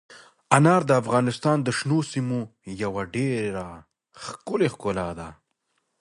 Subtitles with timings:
[0.57, 2.39] انار د افغانستان د شنو سیمو
[2.83, 3.67] یوه ډېره
[4.23, 5.29] ښکلې ښکلا ده.